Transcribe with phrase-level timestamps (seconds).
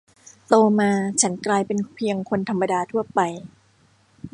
[0.47, 3.19] โตมาฉันกลายเป็นเพียงคนธรรมดาทั่วไป